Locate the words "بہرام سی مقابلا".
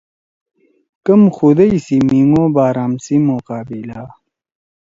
2.55-4.03